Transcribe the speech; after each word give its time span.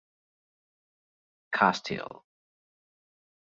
Kasteel. 1.57 2.25